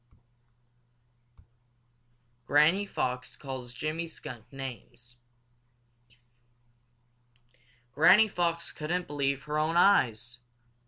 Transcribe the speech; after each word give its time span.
XIII. 1.27 1.43
Granny 2.47 2.85
Fox 2.87 3.35
Calls 3.35 3.75
Jimmy 3.75 4.07
Skunk 4.07 4.45
Names 4.51 5.15
Granny 7.91 8.27
Fox 8.27 8.71
couldn't 8.71 9.05
believe 9.05 9.43
her 9.43 9.59
own 9.59 9.77
eyes. 9.77 10.39